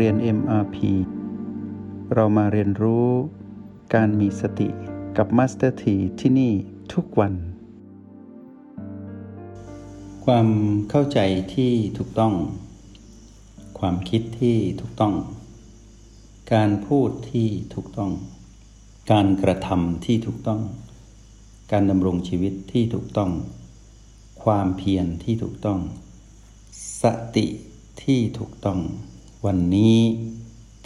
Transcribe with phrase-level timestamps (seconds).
[0.00, 0.76] เรียน MRP
[2.14, 3.08] เรามาเรียนรู้
[3.94, 4.68] การมีสติ
[5.16, 6.52] กับ Master T ที่ที่นี่
[6.92, 7.34] ทุกวัน
[10.24, 10.48] ความ
[10.90, 11.18] เข้าใจ
[11.54, 12.34] ที่ถูกต้อง
[13.78, 15.14] ความคิดที่ถูกต้อง
[16.52, 18.12] การพูดที่ถูกต้อง
[19.12, 20.60] การกระทำที่ถูกต้อง
[21.72, 23.30] การดำรงชีวิตที่ถูกต้อง
[24.42, 25.80] ความเพียรที่ถูกต้อง
[27.02, 27.04] ส
[27.36, 27.46] ติ
[28.02, 28.80] ที่ถูกต้อง
[29.48, 29.98] วันนี้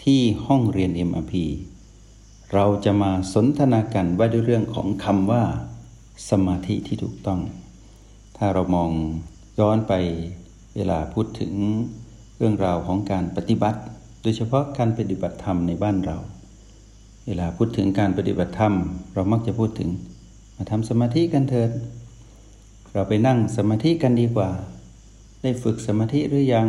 [0.02, 1.34] ที่ห้องเรียน MRP
[2.52, 5.42] เราจะมาสนทนากันว่าด้วยเรื่องของคำว่า
[6.30, 7.40] สมาธิที่ถูกต้อง
[8.36, 8.90] ถ้าเรามอง
[9.58, 9.92] ย้อนไป
[10.76, 11.52] เวลาพูดถึง
[12.36, 13.80] เรื่องราวของการปฏิบัติ
[14.22, 16.16] โดยเฉพาะการปฏิบัติธรรมในบ้านเรา
[17.27, 18.74] เวลาพูดถึงการปฏิบัติธรรม
[19.14, 19.90] เรามักจะพูดถึง
[20.56, 21.70] มาทำสมาธิกันเถิด
[22.92, 24.50] เราไปนั่งสมาธิกันดีกว่า
[25.42, 26.68] ได้ฝึกสมาธิหรือยัง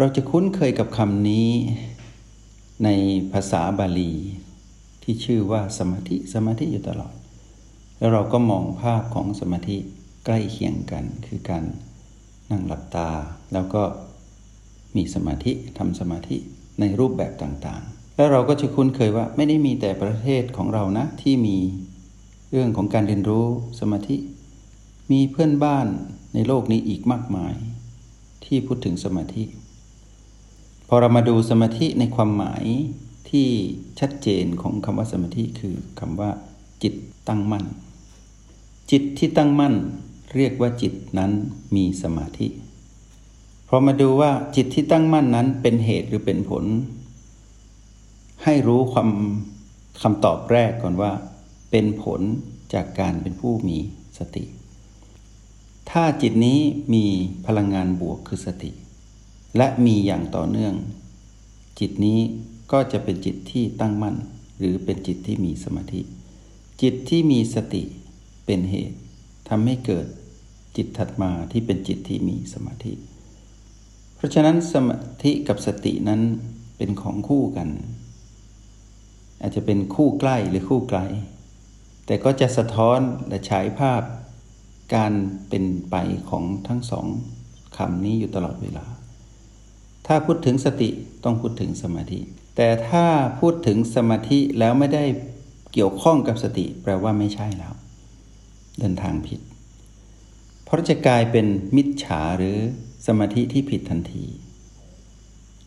[0.00, 1.50] เราจะคุ้นเคยกับคำนี้
[2.84, 2.88] ใน
[3.32, 4.12] ภาษาบาลี
[5.02, 7.14] ที่ชื่อว่าสมาธิสมาธิอยู่ตลอด
[7.98, 9.76] แล้วเราก็มองภาพของสมาธิ
[10.24, 11.64] ใกล้เคียงกัน คือการ
[12.50, 13.10] นั่งหลับตา
[13.52, 13.82] แล้วก็
[14.96, 16.36] มีสมาธิทำสมาธิ
[16.80, 21.56] ในรูปแบบต่างๆ แล้วเราก็จะคุ้นเคยว่าไม่ได้มีแต่ประเทศของเรานะที่มี
[22.50, 23.46] เรื่องของการเรียนรู้
[23.80, 24.16] สมาธิ
[25.12, 25.86] มีเพื่อนบ้าน
[26.34, 27.54] ในโลกนี้อีกมากมาย
[28.44, 29.44] ที่พูดถึงสมาธิ
[30.90, 32.64] พอเรามาดูสมาธิในความหมาย
[33.30, 33.48] ที่
[34.00, 36.30] ชัดเจนของคำว่าสมาธิคือคำว่า
[36.82, 36.94] จิต
[37.28, 37.64] ตั้งมั่น
[38.90, 39.74] จิตที่ตั้งมั่น
[40.36, 41.32] เรียกว่าจิตนั้น
[41.74, 42.48] มีสมาธิ
[43.68, 46.64] พอมาดูว่าจิตที่ตั้งมั่นนั้นเป็นเหตุหรือเป็นผล
[48.44, 49.10] ให้รู้ความ
[50.02, 51.12] คำตอบแรกก่อนว่า
[51.70, 52.20] เป็นผล
[52.74, 53.78] จากการเป็นผู้มี
[54.18, 54.44] สติ
[55.90, 56.58] ถ้าจิตนี้
[56.94, 57.04] มี
[57.46, 58.70] พลังงานบวกคือสติ
[59.58, 60.74] และมีอย่างต่อเนื่อง
[61.78, 62.20] จิตนี้
[62.72, 64.16] ก็จะเป็นจิตที่ตั้งมั่น
[64.58, 66.00] หรือเป็นจิตที่มีสมาธิ
[66.82, 67.82] จิตที่มีสติ
[68.46, 68.98] เป็นเหตุ
[69.48, 70.06] ทำให้เกิด
[70.76, 72.92] จิตถัดมาที่เป็นจิตที่มีสมาธิ
[74.16, 76.20] เพราะฉะนั้นสมาธิกับสตินั้น
[76.76, 77.68] เป็นของคู่กัน
[79.40, 81.00] อาจจะเป็นคู่ใกล้หรือคู่ไกล
[82.06, 84.02] แต่ก็จะสะท้อนและฉายภาพ
[84.94, 85.12] การ
[85.48, 85.96] เป็นไป
[86.30, 87.06] ของทั้งสอง
[87.76, 88.86] คำนี้อยู่ตลอดเวลา
[90.10, 90.90] ถ้าพูดถึงสติ
[91.24, 92.20] ต้องพูดถึงสมาธิ
[92.56, 93.06] แต่ถ้า
[93.38, 95.04] พูดถึงสมาธิแล้วไม่ได้
[95.72, 97.74] เกี่ยวข้องกับสติ แปลว่าไม่ใช่แล้ว
[98.78, 99.40] เดินทางผิด
[100.64, 102.58] เพราะจะกลายเป็นมิจฉาหรือ
[103.06, 104.26] สมาธิที่ผิดทันที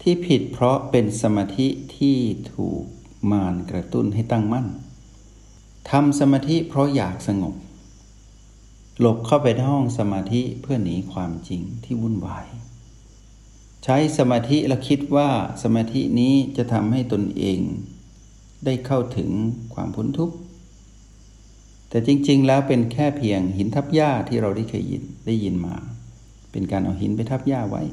[0.02, 2.18] ที่ผิดเพราะเป็นสมาธิที่
[2.54, 2.84] ถูก
[3.32, 4.68] มารกระตุ้นให้ตั้งมั่น
[5.90, 7.56] ทำสมาธิเพราะอยากสงบ
[9.00, 12.48] หลบเข้าไปในห้องสมาธิเพื่อหนีความจริงที่วุ่นวาย
[13.84, 15.30] ใช้สมาธิและคิดว่า
[15.64, 17.60] สมาธินี้จะทำให้ตนเอง
[18.66, 19.30] ได้เข้าถึง
[19.74, 20.36] ความพ้นทุกข์
[21.90, 25.76] แต่จริง ๆ แล้วเป็นแค่เพียงหินทับหญ้าที่เราได้เคยยินได้ยินมา
[26.52, 27.84] เป็นการเอาหินไปทับหญ้าไว้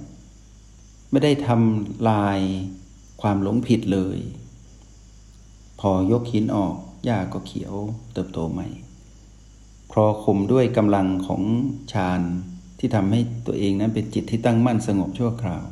[1.10, 2.40] ไม่ได้ทำลาย
[3.20, 4.18] ความหลงผิดเลย
[5.80, 6.74] พอยกหินออก
[7.04, 7.74] หญ้าก็เขียว
[8.12, 8.68] เติบโตใหม่
[9.90, 11.42] พอคุมด้วยกำลังของ
[11.92, 12.20] ฌาน
[12.78, 15.64] ที่ทำให้ตัวเองนั้นเป็นจิตที่ตั้งมั่นสงบชั่วคราว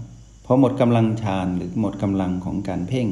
[0.47, 3.09] พอหมดกำลังฌานหรือหมดกำลังของการเพ่ง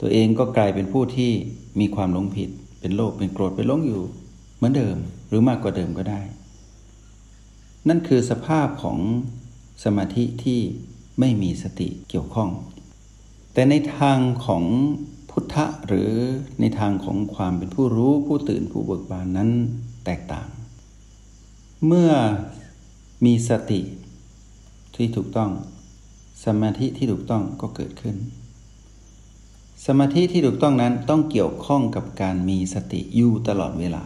[0.00, 1.32] ตัวเองก็กลายเป็นผู้ที่
[1.80, 4.02] มีความหลงผิด เป็นโลภเป็นโกรธเป็นหลงอยู่
[4.56, 4.96] เหมือนเดิม
[5.28, 6.20] หรือมากกว่าเดิมก็ได้
[7.88, 8.98] นั่นคือสภาพของ
[9.84, 10.60] สมาธิที่
[11.20, 12.50] ไม่มีสติเกี่ยวข้อง
[13.52, 14.64] แต่ในทางของ
[15.30, 16.10] พุทธะหรือ
[16.60, 19.50] ในทางของความเป็นผู้รู้ผู้ตื่นผู้เบิกบานนั้น
[20.04, 20.48] แตกต่าง
[21.86, 22.10] เมื่อ
[23.24, 23.80] มีสติ
[24.94, 25.50] ที่ถูกต้อง
[26.44, 28.16] สมาธิที่ถูกต้องก็เกิดขึ้น
[29.86, 34.04] สมาธิที่ถูกต้องนั้นต้องเกี่ยวข้องกับการมีสติอยู่ตลอดเวลา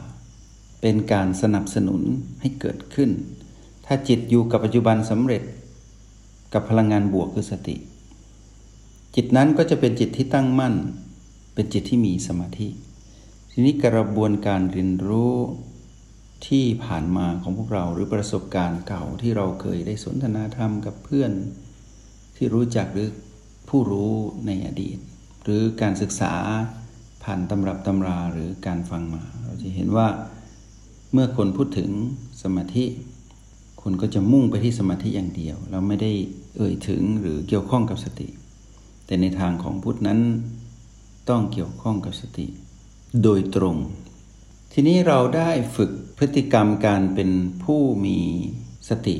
[0.81, 2.03] เป็นการสนับสนุน
[2.41, 3.11] ให้เกิดขึ้น
[3.87, 5.43] ถ้าจิตอยู่กับปัจจุบันสำเร็จ
[6.53, 7.77] กับพลังงานบวกคือสติ
[9.15, 10.75] จิตนั้นก็จะเป็นจิตที่ตั้งมั่น
[11.55, 12.69] เป็นจิตที่มีสมาธิ
[13.51, 15.35] ทีนี้กระบวนการเรียนรู้
[16.47, 21.33] ที่ผ่านมาของพวกเราหรือประสบการณ์เก่าที่เราเคยได้สนทนาธรรมกับเพื่อน
[22.43, 23.11] ที่รู้จักหรือ
[23.69, 24.13] ผู้รู้
[24.47, 24.99] ในอดีต
[25.45, 26.35] หรือการศึกษา
[27.25, 30.09] ผ่านตำรับตำราหรือการฟังมา เราจะเห็นว่า
[31.13, 31.91] เมื่อคนพูดถึง
[32.43, 32.85] สมาธิ
[33.83, 36.13] คนก็จะมุ่งไปที่สมาธิอย่างเดียวเราไม่ได้
[36.57, 38.29] เอ่ยถึงหรือเกี่ยวข้องกับสติ
[39.07, 40.21] แต่ในทางของพุทธนั้น
[41.29, 42.47] ต้องเกี่ยวข้องกับสติ
[43.23, 43.77] โดยตรง
[44.73, 47.31] ทีนี้เราได้ฝึกพฤติกรรมการเป็น
[47.65, 48.19] ผู้มี
[48.89, 49.17] สติ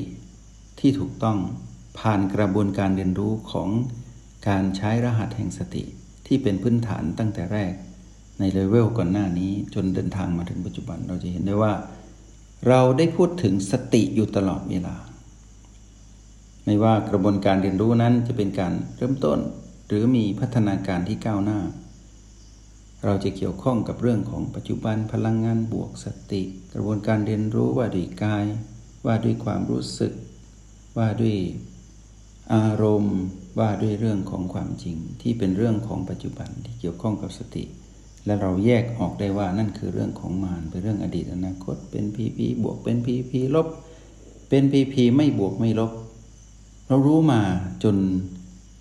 [0.79, 1.39] ที่ถูกต้อง
[1.99, 3.69] ผ่านกระบวนการเรียนรู้ของ
[4.47, 5.83] การใช้รหัสแห่งสติ
[6.27, 7.73] ที่เป็นพื้นฐานตั้งแต่แรก
[8.39, 11.73] ในเลเวลก่อนหน้านี้จนเดินทางมาถึงปัจจุบันเราจะเห็นได้ว่า
[12.67, 14.95] เราได้พูดถึงสติอยู่ตลอดเวลา
[16.65, 19.39] ไม่ว่ากระบวนการเรียนรู้นั้นจะเป็นการเริ่มต้น
[19.87, 21.59] หรือมีพัฒนาการที่ก้าวหน้า
[23.05, 26.41] เราจะเกี่ยวข้องกับเรื่องของปัจจุบันพลังงานบวกสติ
[26.73, 28.45] กระบวนการเรียนรู้ว่าด้วยกาย
[29.05, 30.13] ว่าด้วยความรู้สึก
[30.97, 31.37] ว่าด้วย
[32.53, 33.19] อารมณ์
[33.59, 37.63] ว่าด้วยเรื่องของความจริงที่เป็นเรื่องของปัจจุบันที่เกี่ยวข้องกับสติ
[38.25, 43.67] และเราแยกออกได้ว่านั่นคือเรื่องของมารเป็นเรื่องอดีตอนาคต เป็นพีพีบวกเป็นพีพีลบ
[44.49, 45.91] เป็นพีพีไม่บวกไม่ลบ
[46.87, 47.41] เรารู้มา
[47.83, 47.95] จน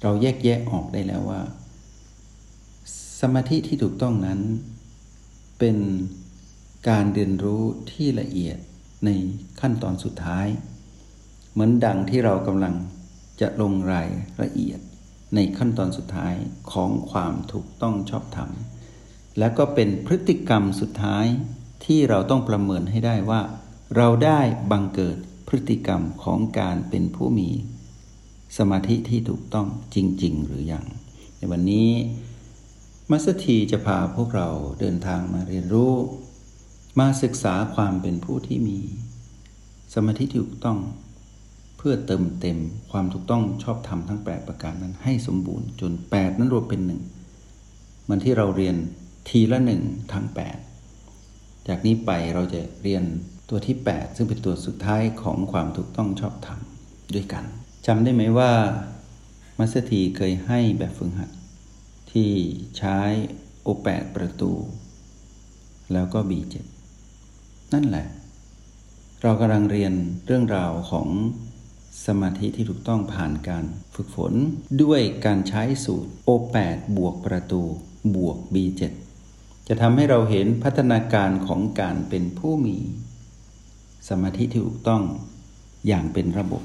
[0.02, 1.40] เราแยกแยะออกได้แล้วว่า
[3.20, 4.40] สมาธิที่ถูกต้องนั้น
[5.58, 5.76] เป็น
[6.88, 8.58] การเรียนรู้ที่ละเอียด
[9.04, 9.10] ใน
[9.60, 10.46] ขั้นตอนสุดท้าย
[11.52, 12.74] เหมือนดังที่เรากำลัง
[13.40, 14.08] จะลงราย
[14.42, 14.80] ละเอียด
[15.34, 16.34] ในขั้นตอนสุดท้าย
[16.72, 18.50] ของความถูกต้องชอบธรรม
[19.38, 21.26] และก็เป็นพฤติกรรมสุดท้าย
[21.84, 23.40] ที่เราต้องประเมินให้ได้ว่า
[23.96, 24.40] เราได้
[24.70, 25.16] บังเกิด
[25.48, 27.50] พฤติกรรมของการเป็นผู้มี
[28.56, 30.86] สมาธิที่ถูกต้องจริง ๆ หรืออยัง
[31.38, 31.90] ในวันนี้
[33.10, 34.48] มัสถีจะพาพวกเรา
[34.80, 35.94] เดินทางมาเรียนรู้
[36.98, 38.78] มาศึกษาความเป็นผู้ที่มี
[39.94, 40.78] สมาธิที่ถูกต้อง
[41.86, 42.58] พื่อเติมเต็ม
[42.90, 47.02] ความถูกต้องชอบธรรมทั้ง 8 ประการนั้นให้สมบูรณ์จน 8 นั้นรวมเป็นหนึ่ง
[48.08, 48.76] มันที่เราเรียน
[49.28, 49.82] ทีละหนึ่ง
[50.12, 50.26] ทั้ง
[50.96, 53.04] 8 จากนี้ไปเราจะเรียน
[53.48, 56.58] ตัวที่ 8 ซึ่งเป็นตัวสุดท้ายของความถูกต้องชอบธรรม
[57.14, 57.44] ด้วยกัน
[57.86, 58.52] จำได้ไหมว่า
[59.58, 61.30] มัสถีเคยให้แบบฝึกหัด
[62.12, 62.30] ที่
[62.78, 62.98] ใช้
[63.62, 64.52] โอแปดประตู
[65.92, 66.64] แล้วก็บีเจ็ด
[67.74, 68.06] นั่นแหละ
[69.22, 69.92] เรากำลังเรียน
[70.26, 71.08] เรื่องราวของ
[72.06, 74.32] สมาธิที่ถูกต้องผ่านการฝึกฝน
[74.82, 77.62] ด้วยการใช้สูตร O8 บวกประตู
[78.16, 78.82] บวก B7
[79.68, 82.78] จะทำให้เราเห็นพัฒนาการของการเป็นผู้มี
[84.08, 85.02] สมาธิที่ถูกต้อง
[85.86, 86.62] อย่างเป็นระบบ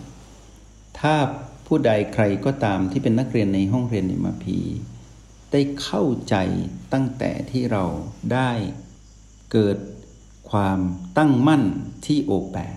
[1.00, 1.16] ถ้า
[1.68, 4.60] ผู้ใดใครก็ตามที่เป็นนักเรียนในห้องเรียนในมาพี
[5.52, 6.36] ได้เข้าใจ
[6.94, 7.84] ตั้งแต่ที่เรา
[8.34, 8.52] ได้
[9.52, 9.78] เกิด
[10.52, 10.80] ความ
[11.18, 11.64] ตั้งมั่น
[12.06, 12.76] ที่โอแปด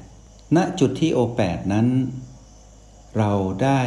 [0.57, 1.87] ณจุดที่โอแปดนั้น
[3.19, 3.81] เราได้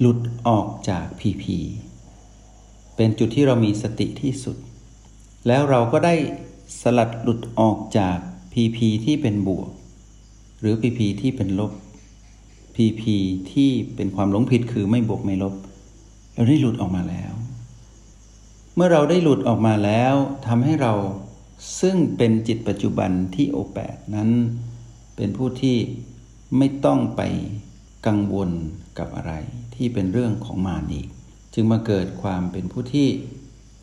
[0.00, 0.18] หลุด
[0.48, 1.58] ออกจากพีพี
[2.96, 4.56] เป็นจุดที่เรามีสติที่สุด
[5.46, 6.14] แล้วเราก็ได้
[6.80, 8.18] สลัดหลุดออกจาก
[8.52, 9.68] พีพีที่เป็นบวก
[10.60, 11.72] หรือพีพีที่เป็นลบ
[12.74, 13.16] พีพี
[13.52, 15.54] ที่เป็นความหลงผิดคือไม่บวกไม่ลบ
[16.34, 17.32] เราได้หลุดออกมาแล้ว
[18.74, 20.14] เมื่อเราได้หลุดออกมาแล้ว
[20.46, 20.94] ทำให้เรา
[21.80, 24.30] ซึ่งเป็นจิตปัจจุบันที่โอแปดนั้น
[25.16, 25.76] เป็นผู้ที่
[26.56, 27.22] ไม่ต้องไป
[28.06, 28.50] กังวล
[28.98, 29.32] กับอะไร
[29.74, 31.08] ที่เป็นเรื่องของมารอีก
[31.54, 33.08] จึงมาเกิดความเป็นผู้ที่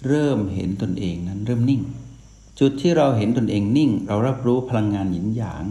[0.07, 1.81] เริ่มเห็นตนเองนั้นเริ่มนิ่ง
[2.59, 5.65] จุดที่เราเห็นตนเองนิ่ง เรารับรู้พลังงานหยินหยาง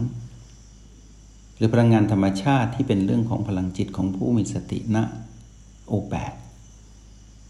[1.57, 4.97] หรือพลังงานธรรมชาติที่เป็นเรื่องของพลังจิตของผู้มีสติณ
[5.87, 6.33] โอแปด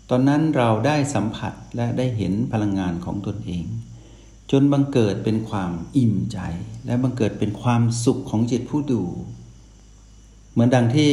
[0.10, 3.66] ตอนนั้นเราได้สัมผัสและได้เห็นพลังงานของตนเอง
[4.52, 6.40] จนบังเกิดเป็นความอิ่มใจ
[6.86, 9.04] และบังเกิดเป็นความสุขของจิตผู้ดู
[10.54, 11.12] เหมือนดังที่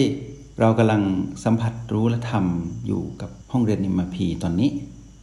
[0.60, 1.02] เรากำลัง
[1.44, 4.70] สัมผัสรู้และทำอยู่กับห้องเรียน MRP ตอนนี้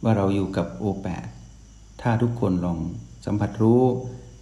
[0.02, 1.26] ว่าเราอยู่กับ O แปด
[2.02, 2.78] ถ้าทุกคนลอง
[3.26, 3.82] สัมผัสรู้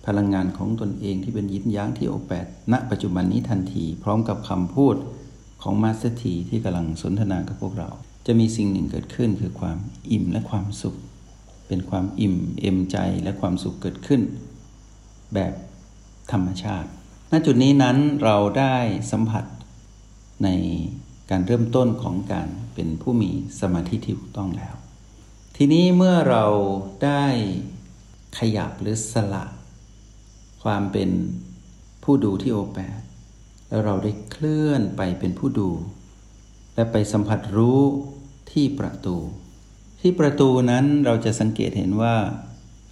[0.06, 4.96] พลังงานของตนเองที่เป็นหยินหยางที่ O แปดณปัจจุบันนี้ทันทีพร้อมกับคำพูด
[5.62, 7.90] ของมาสเตอร์ทีที่กำลังสนทนากับพวกเรา
[8.26, 9.78] จะมีสิ่งหนึ่งเกิดขึ้นคือความ
[10.10, 10.96] อิ่มและความสุข
[11.68, 14.20] เป็นความอิ่มเอ็มใจและความสุขเกิดขึ้น
[15.34, 15.52] แบบ
[16.32, 16.88] ธรรมชาติ
[17.30, 18.76] ณจุดนี้นั้นเราได้
[19.12, 19.44] สัมผัส
[20.44, 20.48] ใน
[21.30, 23.30] การเริ่มต้นของการเป็นผู้มี
[23.60, 24.74] สมาธิที่ถูกต้องแล้ว
[25.56, 26.44] ทีนี้เมื่อเรา
[27.04, 27.24] ได้
[28.38, 29.44] ขยับหรือสละ
[30.62, 31.10] ความเป็น
[32.02, 33.00] ผู้ดูที่โอแปด
[33.68, 35.70] แล้วเราได้เคลื่อนไปเป็นผู้ดู
[36.74, 37.80] และไปสัมผัสรู้
[38.52, 39.16] ที่ประตู
[40.00, 42.16] ที่ประตูนั้นเราจะสังเกตเห็นว่า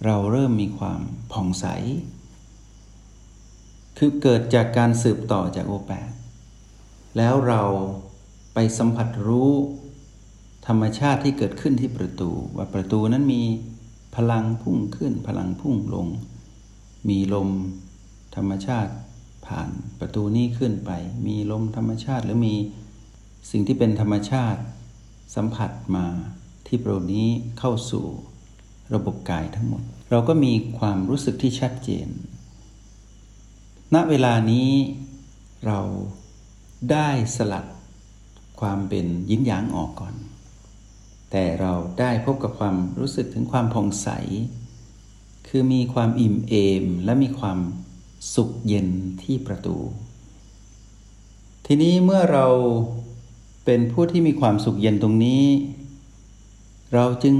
[0.05, 1.65] เราเริ่มมีความผ่องใส
[3.97, 6.10] คือเกิดจากการสืบต่อจากโอแปด
[7.17, 7.63] แล้วเรา
[8.53, 9.51] ไปสัมผัสรู้
[10.67, 13.43] ธรรมชาติที่เกิดขึ้นที่ประตู ว่าประตูนั้นมี
[14.15, 16.07] พลังพุ่งขึ้น พลังพุ่งลง
[17.09, 17.49] มีลม
[18.35, 18.93] ธรรมชาติ
[19.45, 20.91] ผ่านประตูนี้ขึ้นไป
[21.27, 22.55] มีลมธรรมชาติหรือมี
[23.51, 24.61] สิ่งที่เป็นธรรมชาติ
[25.35, 26.05] สัมผัสมา
[26.67, 27.27] ที่ประตูนี้
[27.59, 28.05] เข้าสู่
[28.93, 32.07] ระบบกายทั้งหมด เราก็มีความรู้สึกที่ชัดเจน
[33.93, 34.69] ณเวลานี้
[35.67, 35.79] เรา
[36.91, 37.65] ได้สลัด
[38.59, 40.15] ความเป็นยินหยางออกก่อน
[41.31, 44.09] แต่เราได้พบกับความรู้สึกถึงความผ่องใส
[45.47, 47.59] คือมีความอิ่มเอมและมีความ
[48.35, 48.87] สุขเย็น
[49.23, 49.77] ที่ประตู
[51.65, 52.47] ทีนี้เมื่อเรา
[53.65, 55.43] เป็นผู้ที่มีความสุขเย็นตรงนี้
[56.93, 57.35] เราจึง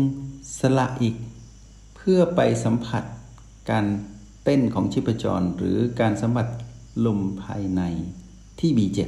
[0.60, 1.16] สละอีก
[1.96, 3.04] เพื่อไปสัมผัส
[3.70, 3.86] การ
[4.44, 6.48] เต้นของชีพจรหรือการสัมผัส
[7.06, 7.82] ลมภายใน
[8.60, 9.00] ที่ B7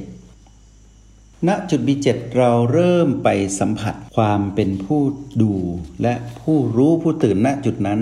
[1.48, 2.08] ณจุด B7
[2.38, 3.28] เราเริ่มไป
[3.60, 5.00] สัมผัสความเป็นผู้
[5.42, 5.52] ดู
[6.02, 8.00] และผู้รู้ผู้ตื่นณจุดนั้น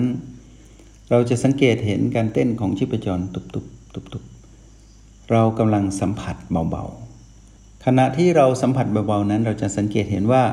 [1.09, 4.23] เราจะสังเกตเห็นการเต้นของชีพจรตุบตุบตุบตุบ
[5.31, 6.35] เรากำลังสัมผัส
[6.69, 10.43] เบาๆ ขณะที่เราสัมผัสเบาๆนั้น เราจะสังเกตเห็นว่า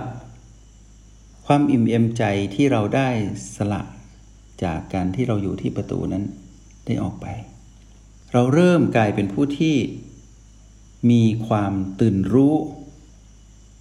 [1.47, 3.09] ความอิ่มเอมใจที่เราได้
[3.56, 3.82] สละ
[4.64, 6.25] จากการที่เราอยู่ที่ประตูนั้น
[6.87, 7.26] ได้ออกไป
[8.32, 9.76] เราเริ่มกลายเป็นผู้ที่
[11.11, 12.54] มีความตื่นรู้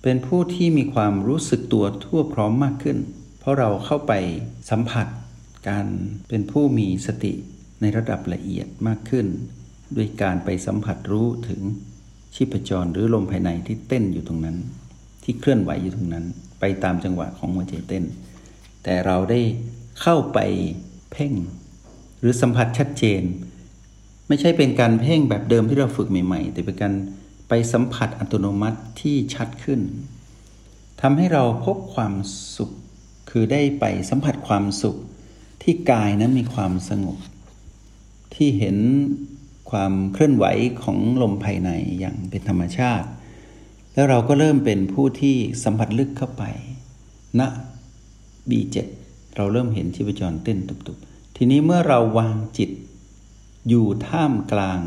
[0.03, 2.97] เป็นผู้ที่มีความรู้สึกตัวทั่วพร้อมมากขึ้น
[3.39, 4.13] เพราะเราเข้าไป
[4.69, 5.07] สัมผัส
[5.69, 5.85] การ
[6.29, 7.33] เป็นผู้มีสติ
[7.81, 9.27] ในระดับละเอียดมากขึ้น
[9.95, 11.61] ด้วยการไปสัมผัสรู้ถึง
[12.35, 14.57] ชีพจรหรือลมภายในที่เต้นอยู่ตรงนั้น
[15.23, 16.25] ที่เคลื่อนไหวอยู่ตรงนั้น
[16.59, 18.03] ไปตามจังหวะของหัวใจเต้น
[18.83, 19.39] แต่เราได้
[20.01, 20.39] เข้าไป
[21.11, 21.33] เพ่ง
[22.19, 23.21] หรือสัมผัสชัดเจน
[24.27, 26.93] ไม่ใช่เป็นการเพ่งแบบเดิมที่เราฝึกใหม่ ๆ แต่เป็นการ
[27.49, 29.81] ไปสัมผัสอัตโนมัติที่ชัดขึ้น
[31.01, 32.13] ทำให้เราพบความ
[32.55, 32.71] สุข
[33.29, 34.97] คือได้ไปสัมผัสความสุข
[35.63, 37.17] ที่กายนั้นมีความสงบ
[38.35, 38.77] ที่เห็น
[39.71, 40.45] ความเคลื่อนไหว
[40.83, 43.07] ของลมภายในอย่างเป็นธรรมชาติ
[43.93, 46.43] แล้วเราก็เริ่มเป็นผู้ที่สัมผัสลึกเข้าไป
[47.39, 47.41] ณ
[48.49, 48.77] B7
[49.35, 52.69] เราเริ่มเห็นชีพจรเต้นตุบๆ ทีนี้เมื่อเราวางจิต
[53.69, 54.79] อยู่ท่ามกลาง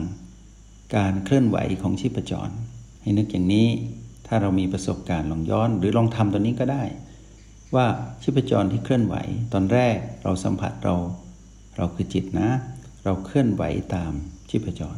[0.96, 2.50] การเคลื่อนไหวของชีพจร
[3.02, 3.68] ให้นึกอย่างนี้
[4.26, 6.84] ถ้าเรามีประสบการณ์ลองย้อน หรือลองทำตัวนี้ก็ได้
[7.74, 7.86] ว่า
[8.22, 9.14] ชีพจรที่เคลื่อนไหว
[9.52, 10.94] ตอนแรกเราสัมผัสเรา
[11.76, 12.50] เราคือจิตนะ
[13.04, 13.62] เราเคลื่อนไหว
[13.94, 14.12] ตาม
[14.50, 14.96] ชีพจร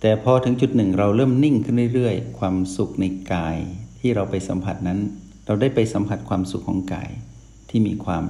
[0.00, 3.56] แต่พอถึงจุดหนึ่งเราเริ่มนิ่งขึ้นเรื่อยๆ ความสุขในกาย
[4.00, 4.98] ที่เราไปสัมผัสนั้น
[5.46, 7.10] เราได้ไปสัมผัสความสุขของกาย
[7.70, 8.24] ที่มีความ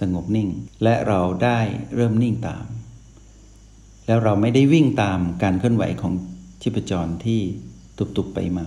[0.00, 0.48] สงบนิ่ง
[0.82, 1.60] และเราได้
[1.94, 2.64] เริ่มนิ่งตาม
[4.06, 6.12] แล้วเราไม่ได้วิ่งตามการเคลื่อนไหวของ
[6.62, 7.40] ชีพจรที่
[7.98, 8.66] ตุบๆไปมา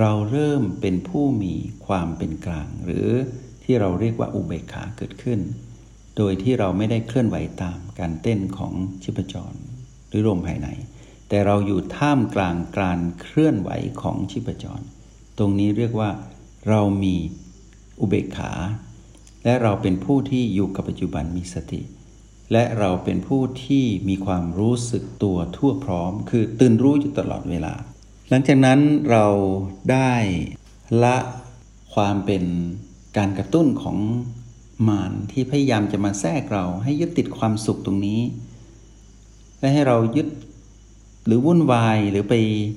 [0.00, 1.54] เราเริ่มเป็นผู้มี
[1.86, 3.08] ความเป็นกลาง หรือ
[3.64, 5.40] ที่เราเรียกว่าอุเบกขาเกิดขึ้น
[6.16, 9.52] โดยที่เราไม่ได้เคลื่อนไหวตามการเต้นของชีพจร
[10.08, 10.68] หรือลมภายใน
[11.28, 13.70] แต่เราอยู่ท่ามกลางการเคลื่อนไหว
[14.02, 14.80] ของชีพจร
[15.38, 16.10] ตรงนี้เรียกว่า
[16.68, 17.16] เรามี
[18.00, 18.52] อุเบกขา
[19.44, 21.80] และเราเป็นผู้ที่อยู่กับปัจจุบันมีสติ
[22.52, 27.74] และเราเป็นผู้ที่มีความรู้สึกตัวทั่วพร้อม คือตื่นรู้อยู่ตลอดเวลา
[28.30, 29.26] หลังจากนั้นเรา
[29.92, 30.14] ได้
[31.02, 31.16] ละ
[31.94, 32.44] ความเป็น
[33.16, 33.98] การกระตุ้นของ
[34.88, 38.20] มารที่พยายามจะมาแทรกเราให้ยึดติดความสุขตรงนี้
[39.60, 40.28] และให้เรายึด
[41.26, 42.34] หรือวุ่นวายหรือไป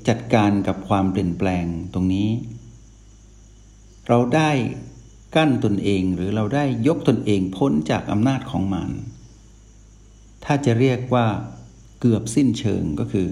[0.07, 2.29] จัดการกับความเปลี่ยนแปลงตรงนี้
[4.07, 4.51] เราได้
[5.35, 8.89] กั้นตนเองหรือเราได้ยกตนเองพ้นจากอำนาจของมัน
[10.47, 11.27] ถ้าจะเรียกว่า
[12.01, 13.27] เกือบสิ้นเชิงก็คือ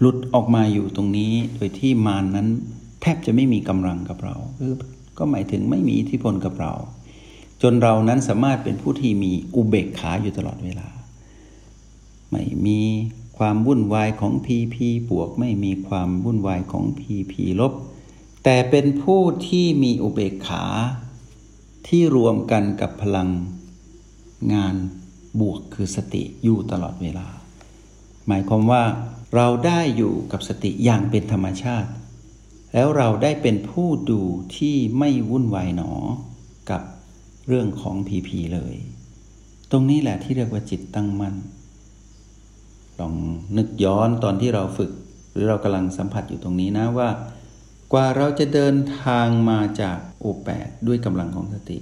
[0.00, 2.48] หลุดออกมาอยู่ตรงนี้โดยที่มานนั้น
[3.00, 4.36] แทบจะไม่มีกำลังกับเรา
[5.18, 6.72] ก็หมายถึงไม่มีอิทธิพลกับเรา
[7.62, 10.88] จนเรานั้นสามารถเป็นผู้ที่มีอุเบกขาอยู่ตลอดเวลา
[12.30, 12.80] ไม่มี
[13.38, 17.72] ความวุ่นวายของพีพีบวกไม่มีความวุ่นวายของพีพีลบ
[18.44, 20.64] แต่เป็นผู้ที่มีอุเบกขา
[21.86, 23.30] ที่รวมกันกับพลัง
[24.52, 24.74] งาน
[25.40, 27.28] บวกคือสติอยู่ตลอดเวลา
[28.26, 28.84] หมายความว่า
[29.34, 31.90] เราได้อยู่กับสติอย่างเป็นธรรมชาติ
[32.74, 34.22] แล้วเราได้เป็นผู้ดู
[34.56, 35.92] ที่ไม่วุ่นวายหนอ
[36.70, 36.82] กับ
[37.48, 38.74] เรื่องของผีผีเลย
[39.70, 41.34] ตรงนี้แหละที่เรียกว่าจิตตั้งมั่น
[43.00, 43.14] ลอง
[43.56, 44.92] นึกย้อนตอนที่เราฝึก
[45.32, 47.08] หรือเรากำลังสัมผัสอยู่ตรงนี้นะว่า
[47.92, 51.78] กว่าเราจะเดินทางมาจากโอแปดด้วยกำลังของสติ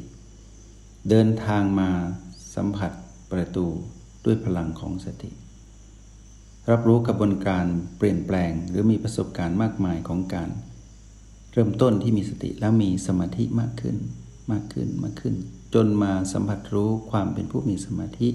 [1.10, 1.90] เดินทางมา
[2.54, 2.92] สัมผัส
[3.32, 3.66] ประตู
[4.24, 5.30] ด้วยพลังของสติ
[6.70, 10.50] รับรู้กระบวนการเปลี่ยนแปลงหรือมีประสบการณ์มากมายของการ
[11.52, 13.96] เริ่มต้นที่มีสติแล้วมีสมาธิมากขึ้น
[14.52, 15.34] มากขึ้นมากขึ้น
[15.74, 18.28] จนมาสัมผัสรู้ความเป็นผู้มีสมาธิ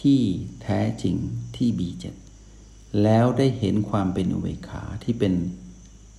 [0.00, 0.20] ที่
[0.62, 1.16] แท้จริง
[1.56, 2.14] ที่บีเจ็ด
[3.02, 5.34] แล้วได้เห็นความเป็นอุเบกขาที่เป็น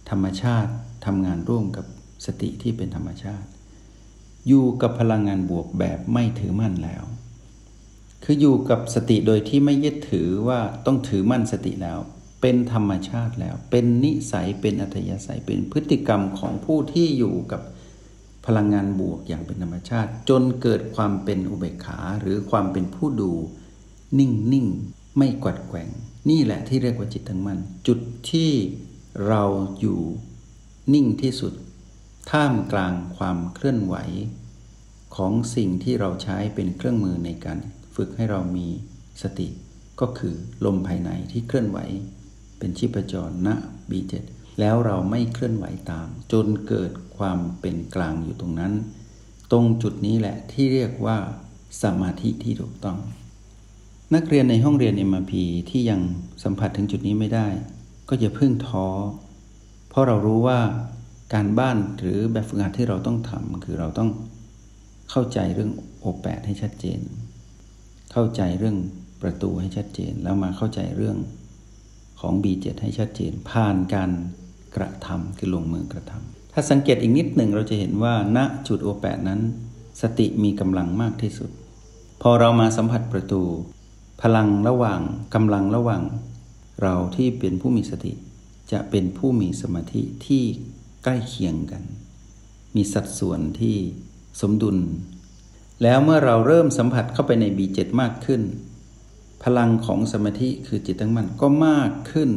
[0.09, 0.71] ธรรมชาติ
[1.05, 1.85] ทำงานร่วมกับ
[2.25, 3.47] สติที่เป็นธรรมชาติ
[4.47, 7.03] อยู่กับพลังงานบวกแบบไม่ถือมั่นแล้ว
[8.29, 11.99] คืออยู่กับสติโดยที่ไม่ยึดถือว่าต้องถือมั่นสติแล้ว
[12.41, 17.61] เป็นธรรมชาติแล้ว เป็นนิสัยเป็นอัธยาศัยเป็นพฤติกรรมของผู้ที่อยู่กับ
[18.45, 23.31] พลังงานบวกอย่างเป็นธรรมชาติ จนเกิดความเป็นอุเบกขาหรือความเป็นผู้ดู
[24.19, 24.67] นิ่งนิ่ง
[25.17, 25.89] ไม่กวัดแกว่ง
[26.29, 27.99] นี่แหละที่เรียกว่าจิตตั้งมั่นจุด
[28.31, 28.51] ที่
[29.27, 29.43] เรา
[29.79, 29.99] อยู่
[30.93, 31.53] นิ่งที่สุด
[32.31, 33.95] ท่ามกลางความเคลื่อนไหว
[35.15, 37.59] ของสิ่งที่เราใช้เป็นเครื่องมือในการ
[37.97, 38.67] ฝึกให้เรามี
[39.21, 39.47] สติ
[39.99, 40.35] ก็คือ
[40.65, 41.79] ลมภายในที่เคลื่อนไหว
[42.59, 43.49] เป็นชีพจรณ
[43.89, 44.23] บีเจ็ด
[44.59, 48.73] แล้วเราไม่เคลื่อนไหวตาม จนเกิดความเป็นกลางอยู่ตรงนั้น
[49.51, 51.17] ตรงจุดนี้แหละที่เรียกว่า
[51.81, 52.99] สมาธิที่ถูกต้อง
[54.15, 55.33] นักเรียนในห้องเรียน MRP
[55.69, 56.01] ที่ยัง
[56.43, 57.47] สัมผัสถึงจุดนี้ไม่ได้
[58.09, 58.87] ก็อย่าเพิ่งท้อ
[59.89, 60.59] เพราะเรารู้ว่า
[61.33, 64.09] การบ้านหรือแบบฝึกหัดที่เราต้องทำคือเราต้อง
[65.09, 66.99] เข้าใจเรื่องโอแปดให้ชัดเจน
[68.11, 68.77] เข้าใจเรื่อง
[69.21, 71.17] ประตูให้ชัดเจน แล้วมาเข้าใจเรื่อง
[72.19, 74.11] ของ B7 ให้ชัดเจน ผ่านการ
[74.75, 79.41] กระทำคือลงมือกระทำถ้าสังเกตอีกนิดหนึ่งเราจะเห็นว่าณจุดโอแปดนั้น
[80.01, 81.49] สติมีกำลังมากที่สุด
[82.21, 83.41] พอเรามาสัมผัสประตู
[84.21, 85.01] พลังระหว่าง
[85.35, 86.03] กำลังระหว่าง
[86.81, 88.13] เราที่เป็นผู้มีสติ
[88.71, 90.43] จะเป็นผู้มีสมาธิที่
[91.03, 91.83] ใกล้เคียงกัน
[92.75, 93.77] มีสัดส่วนที่
[94.41, 94.77] สมดุล
[95.83, 98.41] แล้วเมื่อเราเริ่มสัมผัสเข้าไปใน B7 มากขึ้น
[99.43, 102.31] พลังของสมาธิคือจิตตั้งมั่นก็มากขึ้น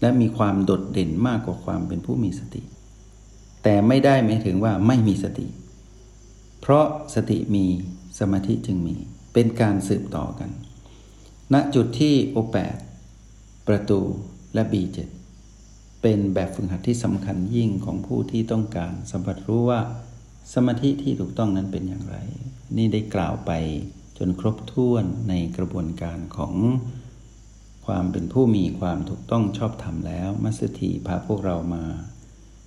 [0.00, 2.62] และมีความโดดเด่นมากกว่าความเป็นผู้มีสติ
[3.62, 5.46] แต่ไม่ได้หมายถึงว่าไม่มีสติ
[6.60, 7.64] เพราะสติมี
[8.18, 8.96] สมาธิจึงมี
[9.32, 10.50] เป็นการสืบต่อกัน
[11.52, 12.76] ณจุดที่โอแปด
[13.68, 14.00] ประตู
[14.54, 15.08] และบีเจ็ด
[16.02, 19.80] เป็นแบบฝึกหัดที่สำคัญยิ่งของผู้ที่ต้องการสัมผัสรู้ว่า
[20.54, 22.16] สมาธิที่ถูกต้องนั้นเป็นอย่างไร
[22.76, 23.52] นี่ได้กล่าวไป
[24.18, 26.54] จนครบถ้วนในกระบวนการของ
[27.86, 31.84] ความเป็นผู้มีความถูกต้องชอบธรรมแล้ว มัสถีพาพวกเรามา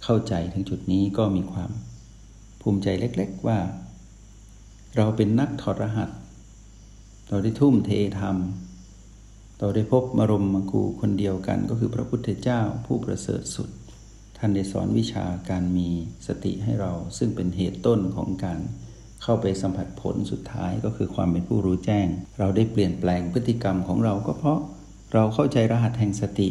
[0.03, 1.71] เข้าใจถึงจุดนี้ก็มีความ
[2.61, 3.59] ภูมิใจเล็ก ๆว่า
[4.95, 6.09] เราเป็นนักถอดรหัส
[7.29, 8.35] เราได้ทุ่มเทธรรม
[9.59, 13.69] เราได้พบมรมมกูคนเดียวกันก็คือพระพุทธเจ้าผู้ประเสริฐสุด
[14.43, 15.89] ท่านได้สอนวิชาการมี
[16.27, 18.59] สติให้เรา ซึ่งเป็นเหตุต้นของการ
[19.23, 22.07] เข้าไปสัมผัสผลสุดท้ายก็คือความเป็นผู้รู้แจ้ง
[22.39, 24.59] เราได้เปลี่ยนแปลงพฤติกรรมของเราก็เพราะ
[25.13, 26.49] เราเข้าใจรหัสแห่งสติ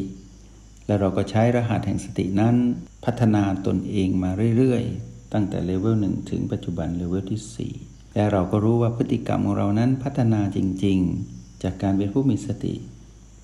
[0.87, 2.57] และเราก็ใช้รหัสแห่งสตินั้น
[3.05, 10.98] พัฒนาตนเองมาเรื่อยๆ ตั้งแต่เลเวลหนึ่งถึงปัจจุบันเลเวลที่ 4 และเราก็รู้ว่าพฤติกรรมของเรานั้นพัฒนาจริง
[11.31, 12.74] ๆ จากการเป็นผู้มีสติ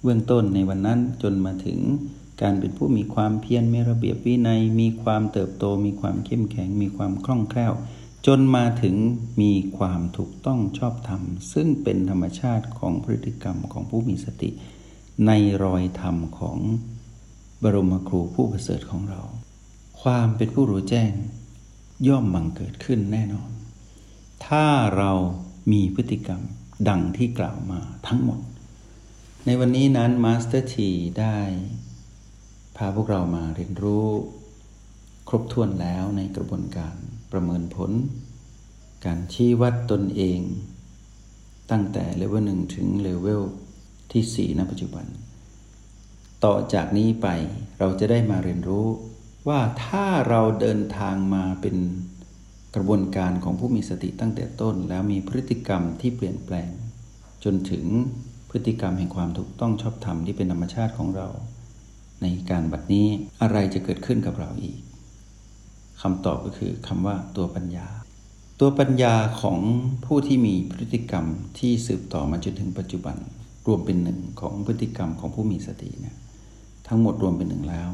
[0.02, 1.78] เบื้องต้นในวันนั้นจนมาถึง
[2.42, 7.72] การเป็นผู้มีความเพียรมีระเบียบวินัย มีความเติบโต มีความเข้มแข็ง มีความคล่องแคล่ว
[8.26, 8.96] จนมาถึง
[9.40, 11.22] มีความถูกต้องชอบธรรม
[11.52, 14.50] ซึ่งเป็นธรรมชาติของพฤติกรรมของผู้มีสติ
[15.26, 15.30] ใน
[15.64, 16.58] รอยธรรมของ
[17.62, 19.22] บรมครูผู้ประเสริฐของเรา
[20.02, 21.12] ความเป็นผู้รู้แจ้ง
[22.08, 23.50] ย่อมบังเกิดขึ้นแน่นอน
[24.46, 25.12] ถ้าเรา
[25.72, 26.42] มีพฤติกรรม
[26.88, 28.40] ดังที่กล่าวมาทั้งหมด
[29.46, 31.38] ในวันนี้นั้นมาสเตอร์ทีได้
[32.76, 34.06] พาพวกเรามาเรียนรู้
[35.28, 36.94] ครบถ้วนแล้วในกระบวนการ
[37.32, 37.90] ประเมินผล
[39.04, 40.40] การชี้วัดตนเอง
[41.70, 43.42] ตั้งแต่เลเวลหนึ่งถึงเลเวล
[44.12, 45.06] ที่สี่ณปัจจุบัน
[46.44, 47.28] ต่อจากนี้ไป
[47.78, 48.86] เราจะได้มาเรียนรู้
[49.48, 51.76] ว่าถ้าเราเดินทางมาเป็น
[52.74, 56.70] กระบวนการของผู้มีสติตั้งแต่ต้น แล้วมีพฤติกรรมที่เปลี่ยนแปลง
[57.44, 57.84] จนถึง
[58.50, 61.28] พฤติกรรมแห่งความถูกต้องชอบธรรมที่เป็นธรรมชาติของเรา
[62.22, 63.06] ในการบัดนี้
[63.42, 64.78] อะไรจะเกิดขึ้นกับเราอีก
[66.02, 67.86] คำตอบก็คือคำว่าตัวปัญญา
[68.60, 69.58] ตัวปัญญาของ
[70.04, 71.24] ผู้ที่มีพฤติกรรม
[71.58, 73.16] ที่สืบต่อมาจนถึงปัจจุบัน
[73.66, 76.16] รวมเป็นหนึ่งของพฤติกรรมของผู้มีสติเนี่ย
[76.88, 77.90] ทั้งหมดรวมเป็นหนึ่งแล้ว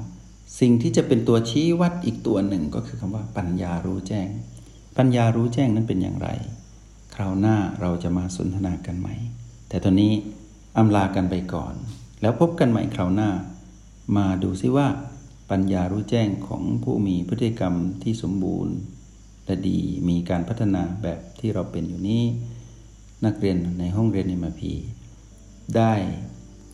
[0.61, 4.29] สิ่งที่จะเป็นตัวชี้วัดอีกตัวหนึ่งก็คือคำว่าปัญญารู้แจ้ง
[4.99, 6.29] ปัญญารู้แจ้งนั้นเป็นอย่างไร
[7.15, 9.09] คราวหน้าเราจะมาสนทนากันไหม
[9.69, 10.13] แต่ตอนนี้
[10.79, 11.75] อำลากันไปก่อน
[12.21, 13.31] แล้วพบกันใหม่คราวหน้า
[14.17, 14.89] มาดูซิว่า
[15.51, 18.75] ปัญญารู้แจ้งของผู้มีพฤติกรรมที่สมบูรณ์
[19.45, 22.23] และดีมีการพัฒนาแบบที่เราเป็นอยู่นี้
[23.25, 24.73] นักเรียนในห้องเรียนในมาพี
[25.77, 25.93] ได้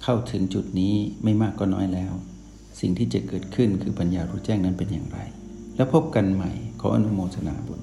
[0.03, 2.13] เข้าถึงจุดนี้ไม่มากก็น้อยแล้ว
[2.81, 5.19] สิ่งที่จะเกิดขึ้นคือปัญญารู้แจ้งนั้นเป็นอย่างไร
[5.77, 7.81] แล้วพบกันใหม่ขออนุโมทนาบุญ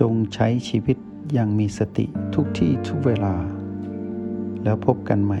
[0.00, 0.96] จงใช้ชีวิต
[1.32, 3.34] อย่างมีสติทุกที่ทุกเวลา
[4.62, 5.40] แล้วพบกันใหม่